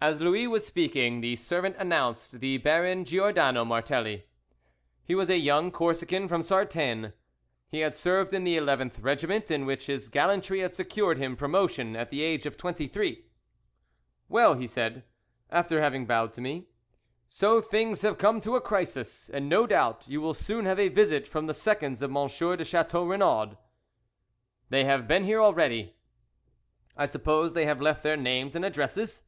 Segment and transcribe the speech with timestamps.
[0.00, 4.28] AS Louis was speaking, the servant announced the Baron Giordano Martelli.
[5.02, 7.12] He was a young Corsican from Sartène.
[7.68, 11.96] He had served in the 11th Regiment, in which his gallantry had secured him promotion
[11.96, 13.24] at the age of twenty three.
[14.28, 15.02] "Well," he said,
[15.50, 16.68] after having bowed to me,
[17.26, 20.86] "so things have come to a crisis, and no doubt you will soon have a
[20.90, 23.58] visit from the seconds of Monsieur de Chateau Renaud."
[24.68, 25.96] "They have been here already."
[26.96, 29.24] "I suppose they have left their names and addresses?"